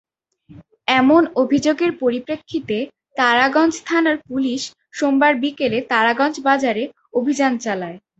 এমন 0.91 1.21
অভিযোগের 1.35 1.91
পরিপ্রেক্ষিতে 2.01 2.77
তারাগঞ্জ 3.15 3.73
থানার 3.85 4.17
পুলিশ 4.27 4.61
সোমবার 4.93 5.33
বিকেলে 5.43 5.79
তারাগঞ্জ 5.91 6.35
বাজারে 6.47 6.83
অভিযান 7.13 7.53
চালায়। 7.57 7.97